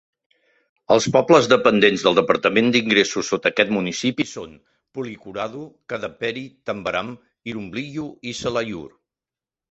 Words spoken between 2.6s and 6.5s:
d'ingressos sota aquest municipi són Pulikoradu, Kadapperi,